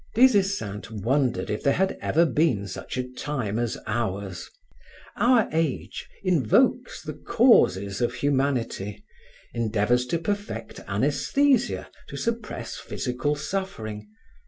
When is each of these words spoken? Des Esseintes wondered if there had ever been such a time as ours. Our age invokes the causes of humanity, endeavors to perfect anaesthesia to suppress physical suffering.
Des 0.15 0.33
Esseintes 0.35 0.89
wondered 0.89 1.51
if 1.51 1.61
there 1.61 1.75
had 1.75 1.95
ever 2.01 2.25
been 2.25 2.67
such 2.67 2.97
a 2.97 3.07
time 3.07 3.59
as 3.59 3.77
ours. 3.85 4.49
Our 5.15 5.47
age 5.51 6.09
invokes 6.23 7.03
the 7.03 7.13
causes 7.13 8.01
of 8.01 8.15
humanity, 8.15 9.05
endeavors 9.53 10.07
to 10.07 10.17
perfect 10.17 10.79
anaesthesia 10.87 11.87
to 12.07 12.17
suppress 12.17 12.77
physical 12.77 13.35
suffering. 13.35 14.09